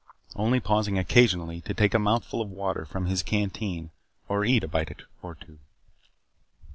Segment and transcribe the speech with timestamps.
[0.35, 3.91] Only pausing occasionally to take a mouthful of water from his canteen
[4.27, 5.59] or eat a bite or two.